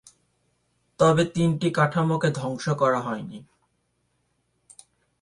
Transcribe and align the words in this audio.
তবে, 0.99 1.23
তিনটি 1.25 1.67
কাঠামোকে 1.71 2.29
ধ্বংস 2.31 2.65
করা 2.69 2.99
হয়নি। 3.01 3.39